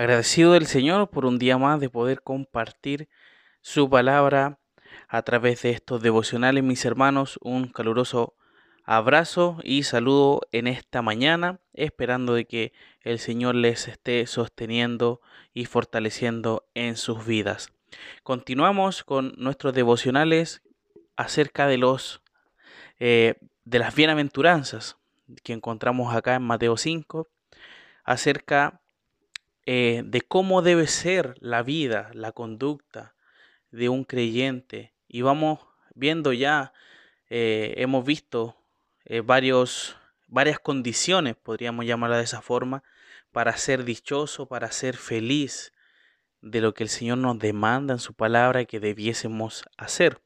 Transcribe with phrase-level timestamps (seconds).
[0.00, 3.10] Agradecido del Señor por un día más de poder compartir
[3.60, 4.58] su palabra
[5.08, 7.38] a través de estos devocionales, mis hermanos.
[7.42, 8.34] Un caluroso
[8.82, 12.72] abrazo y saludo en esta mañana, esperando de que
[13.02, 15.20] el Señor les esté sosteniendo
[15.52, 17.68] y fortaleciendo en sus vidas.
[18.22, 20.62] Continuamos con nuestros devocionales
[21.14, 22.22] acerca de los
[23.00, 23.34] eh,
[23.66, 24.96] de las bienaventuranzas
[25.42, 27.28] que encontramos acá en Mateo 5,
[28.02, 28.79] acerca
[29.66, 33.14] eh, de cómo debe ser la vida, la conducta
[33.70, 34.94] de un creyente.
[35.08, 35.60] Y vamos
[35.94, 36.72] viendo ya,
[37.28, 38.56] eh, hemos visto
[39.04, 39.96] eh, varios,
[40.28, 42.82] varias condiciones, podríamos llamarla de esa forma,
[43.32, 45.72] para ser dichoso, para ser feliz
[46.40, 50.20] de lo que el Señor nos demanda en su palabra que debiésemos hacer.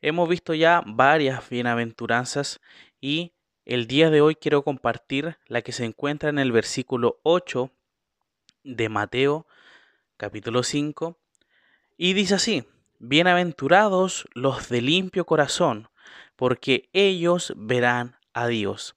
[0.00, 2.60] Hemos visto ya varias bienaventuranzas
[3.00, 3.32] y
[3.64, 7.72] el día de hoy quiero compartir la que se encuentra en el versículo 8
[8.66, 9.46] de Mateo
[10.16, 11.18] capítulo 5
[11.96, 12.64] y dice así,
[12.98, 15.88] bienaventurados los de limpio corazón,
[16.34, 18.96] porque ellos verán a Dios.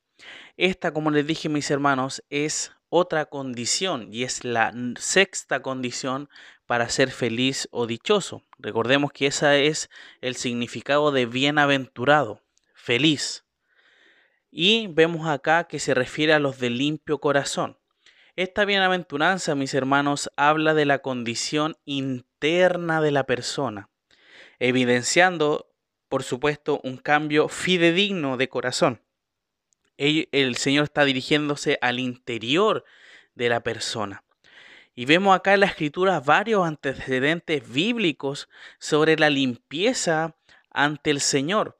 [0.57, 6.29] Esta, como les dije mis hermanos, es otra condición y es la sexta condición
[6.65, 8.43] para ser feliz o dichoso.
[8.57, 9.89] Recordemos que ese es
[10.21, 12.41] el significado de bienaventurado,
[12.73, 13.45] feliz.
[14.51, 17.78] Y vemos acá que se refiere a los de limpio corazón.
[18.39, 23.89] Esta bienaventuranza, mis hermanos, habla de la condición interna de la persona,
[24.59, 25.69] evidenciando,
[26.07, 29.01] por supuesto, un cambio fidedigno de corazón.
[29.97, 32.85] El, Señor está dirigiéndose al interior
[33.35, 34.23] de la persona.
[34.95, 40.37] Y vemos acá en la escritura varios antecedentes bíblicos sobre la limpieza
[40.71, 41.77] ante el Señor.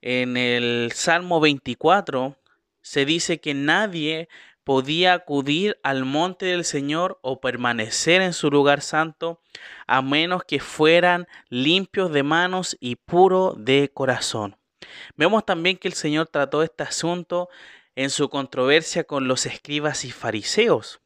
[0.00, 2.38] En el Salmo 24
[2.80, 4.30] se dice que nadie
[4.64, 9.40] podía acudir al monte del Señor o permanecer en su lugar santo,
[9.86, 14.56] a menos que fueran limpios de manos y puros de corazón.
[15.16, 17.48] Vemos también que el Señor trató este asunto
[17.94, 21.00] en su controversia con los escribas y fariseos,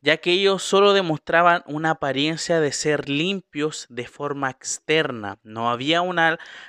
[0.00, 6.02] ya que ellos solo demostraban una apariencia de ser limpios de forma externa, no había
[6.02, 6.18] un,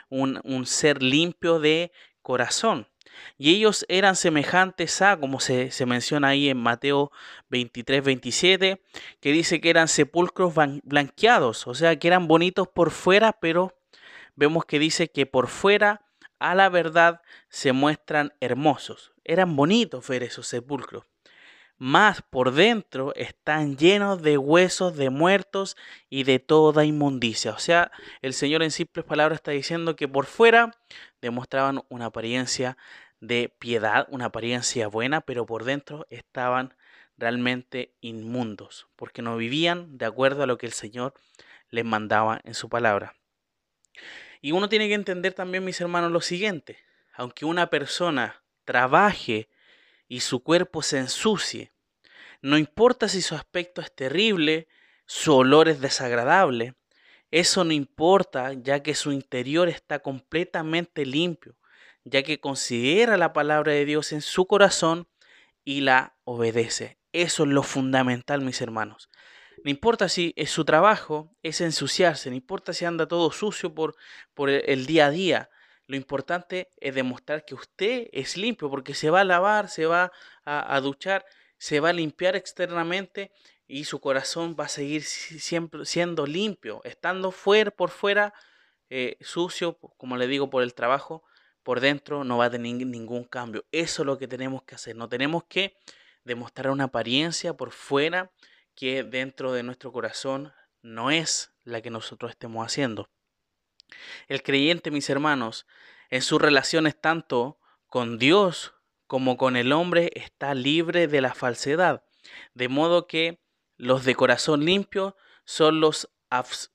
[0.10, 2.91] un ser limpio de corazón.
[3.38, 7.12] Y ellos eran semejantes a, como se, menciona ahí en Mateo
[7.50, 8.82] 23, 27,
[9.20, 10.54] que dice que eran sepulcros
[10.84, 13.76] blanqueados, o sea, que eran bonitos por fuera, pero
[14.36, 16.02] vemos que dice que por fuera
[16.40, 19.12] a la verdad se muestran hermosos.
[19.24, 21.06] Eran bonitos ver esos sepulcros.
[21.84, 25.76] Más por dentro están llenos de huesos de muertos
[26.12, 27.54] y de toda inmundicia.
[27.54, 30.78] O sea, el Señor en simples palabras está diciendo que por fuera
[31.24, 32.78] demostraban una apariencia
[33.20, 36.76] de piedad, una apariencia buena, pero por dentro estaban
[37.18, 41.16] realmente inmundos, porque no vivían de acuerdo a lo que el Señor
[41.72, 43.16] les mandaba en su palabra.
[44.40, 46.78] Y uno tiene que entender también, mis hermanos, lo siguiente,
[47.16, 49.50] aunque una persona trabaje
[50.12, 51.72] y su cuerpo se ensucie,
[52.42, 54.68] no importa si su aspecto es terrible,
[55.06, 56.76] su olor es desagradable,
[57.32, 61.56] eso no importa ya que su interior está completamente limpio,
[62.04, 65.08] ya que considera la palabra de Dios en su corazón
[65.64, 67.00] y la obedece.
[67.14, 69.10] Eso es lo fundamental, mis hermanos.
[69.64, 73.96] No importa si es su trabajo es ensuciarse, no importa si anda todo sucio por,
[74.34, 75.50] por el día a día.
[75.92, 80.14] Lo importante es demostrar que usted es limpio, porque se va a lavar, se va
[80.46, 81.26] a, duchar,
[81.58, 83.34] se va a limpiar externamente
[83.68, 88.34] y su corazón va a seguir siempre siendo limpio, estando fuera, por fuera
[88.90, 91.26] eh, sucio, como le digo, por el trabajo,
[91.62, 93.66] por dentro no va a tener ningún cambio.
[93.74, 94.96] Eso es lo que tenemos que hacer.
[94.96, 95.76] No tenemos que
[96.24, 98.32] demostrar una apariencia por fuera
[98.76, 103.10] que dentro de nuestro corazón no es la que nosotros estemos haciendo.
[104.28, 105.66] El creyente, mis hermanos,
[106.10, 108.74] en sus relaciones tanto con Dios
[109.08, 112.04] como con el hombre está libre de la falsedad,
[112.54, 113.42] de modo que
[113.78, 116.10] los de corazón limpio son los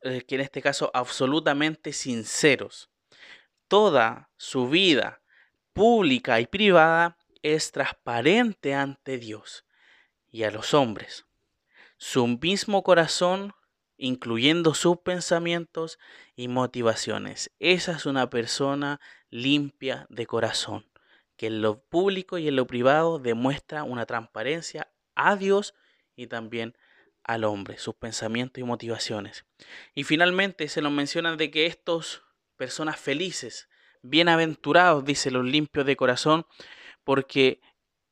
[0.02, 2.90] eh, que en este caso absolutamente sinceros
[3.68, 5.22] toda su vida
[5.72, 9.64] pública y privada es transparente ante Dios
[10.30, 11.26] y a los hombres.
[11.96, 13.54] Su mismo corazón,
[13.98, 15.98] incluyendo sus pensamientos
[16.34, 17.50] y motivaciones.
[17.58, 19.00] Esa es una persona
[19.30, 20.86] limpia de corazón,
[21.36, 25.74] que en lo público y en lo privado demuestra una transparencia a Dios
[26.14, 26.76] y también
[27.24, 29.44] al hombre, sus pensamientos y motivaciones.
[29.94, 32.22] Y finalmente se nos menciona de que estos
[32.56, 33.68] personas felices,
[34.02, 36.46] bienaventurados, dice los limpios de corazón,
[37.02, 37.60] porque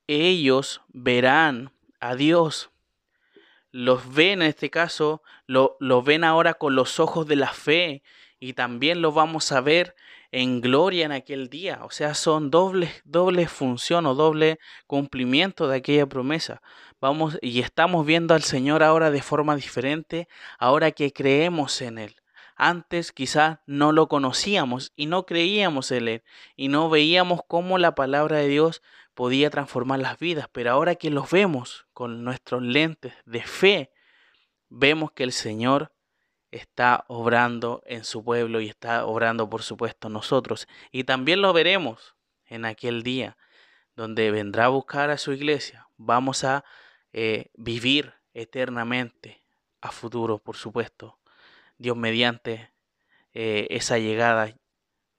[0.06, 2.70] ellos verán a Dios.
[3.74, 8.04] Los ven en este caso, lo, ven ahora con los ojos de la fe
[8.38, 9.96] y también lo vamos a ver
[10.30, 11.80] en gloria en aquel día.
[11.82, 16.62] O sea, son doble, doble función o doble cumplimiento de aquella promesa.
[17.00, 20.28] Vamos y estamos viendo al Señor ahora de forma diferente,
[20.60, 22.14] ahora que creemos en Él.
[22.56, 26.22] Antes quizás no lo conocíamos y no creíamos en Él
[26.56, 28.82] y no veíamos cómo la palabra de Dios
[29.14, 33.92] podía transformar las vidas, pero ahora que los vemos con nuestros lentes de fe,
[34.68, 35.92] vemos que el Señor
[36.50, 40.68] está obrando en su pueblo y está obrando, por supuesto, nosotros.
[40.92, 42.14] Y también lo veremos
[42.46, 43.36] en aquel día
[43.96, 45.88] donde vendrá a buscar a su iglesia.
[45.96, 46.64] Vamos a
[47.12, 49.44] eh, vivir eternamente
[49.80, 51.18] a futuro, por supuesto.
[51.78, 52.70] Dios mediante
[53.32, 54.54] eh, esa llegada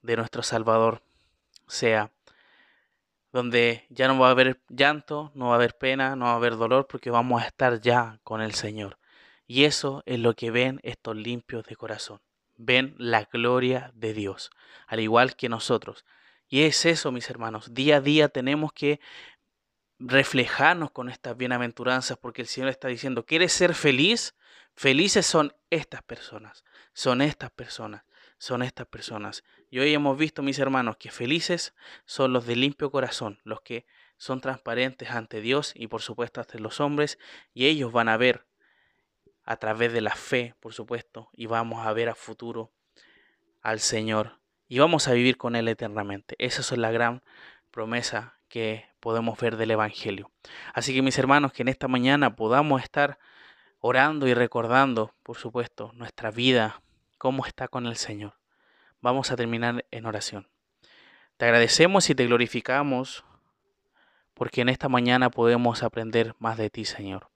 [0.02, 1.02] de nuestro Salvador
[1.66, 2.10] sea
[3.32, 6.36] donde ya no va a haber llanto, no va a haber pena, no va a
[6.36, 8.98] haber dolor, porque vamos a estar ya con el Señor.
[9.46, 12.20] Y eso es lo que ven estos limpios de corazón.
[12.56, 14.50] Ven la gloria de Dios,
[14.86, 16.04] al igual que nosotros.
[16.48, 17.74] Y es eso, mis hermanos.
[17.74, 19.00] Día a día tenemos que
[19.98, 24.34] reflejarnos con estas bienaventuranzas, porque el Señor está diciendo, ¿quieres ser feliz?
[24.76, 26.62] Felices son estas personas,
[26.92, 28.04] son estas personas,
[28.36, 29.42] son estas personas.
[29.70, 31.74] Y hoy hemos visto, mis hermanos, que felices
[32.04, 33.86] son los de limpio corazón, los que
[34.18, 37.18] son transparentes ante Dios y por supuesto ante los hombres,
[37.54, 38.46] y ellos van a ver
[39.44, 42.70] a través de la fe, por supuesto, y vamos a ver a futuro
[43.62, 46.36] al Señor y vamos a vivir con Él eternamente.
[46.38, 47.22] Esa es la gran
[47.70, 50.30] promesa que podemos ver del Evangelio.
[50.74, 53.18] Así que mis hermanos, que en esta mañana podamos estar
[53.86, 56.82] orando y recordando, por supuesto, nuestra vida,
[57.18, 58.34] cómo está con el Señor.
[59.00, 60.48] Vamos a terminar en oración.
[61.36, 63.24] Te agradecemos y te glorificamos
[64.34, 67.30] porque en esta mañana podemos aprender más de ti, Señor.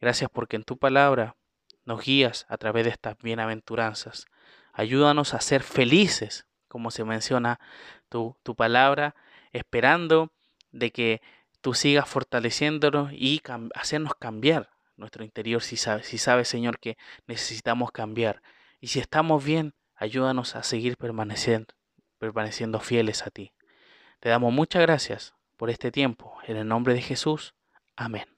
[0.00, 1.36] Gracias porque en tu palabra
[1.84, 4.26] nos guías a través de estas bienaventuranzas.
[4.72, 7.60] Ayúdanos a ser felices, como se menciona
[8.08, 9.14] tu, palabra,
[9.52, 10.32] esperando
[10.72, 11.20] de que
[11.60, 13.42] tú sigas fortaleciéndonos y
[13.74, 16.96] hacernos cambiar nuestro interior si sabes, si sabes, Señor, que
[17.26, 18.42] necesitamos cambiar.
[18.80, 21.74] Y si estamos bien, ayúdanos a seguir permaneciendo,
[22.18, 23.52] permaneciendo fieles a ti.
[24.20, 26.36] Te damos muchas gracias por este tiempo.
[26.46, 27.54] En el nombre de Jesús.
[27.96, 28.33] Amén.